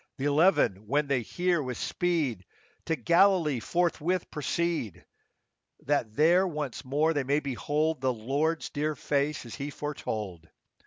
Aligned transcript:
Th' 0.17 0.21
eleven, 0.23 0.87
when 0.87 1.05
they 1.05 1.21
hear, 1.21 1.61
with 1.61 1.77
speed 1.77 2.43
To 2.85 2.95
Galilee 2.95 3.59
forthwith 3.59 4.31
proceed, 4.31 5.05
That 5.81 6.15
there 6.15 6.47
once 6.47 6.83
more 6.83 7.13
they 7.13 7.23
may 7.23 7.39
behold 7.39 8.01
The 8.01 8.11
Lord's 8.11 8.69
dear 8.71 8.95
face 8.95 9.45
as 9.45 9.53
He 9.53 9.69
foretold. 9.69 10.49